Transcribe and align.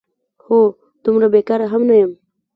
هو، 0.45 0.59
دومره 1.03 1.27
بېکاره 1.33 1.65
هم 1.73 1.81
نه 1.89 1.95
یم؟! 2.01 2.11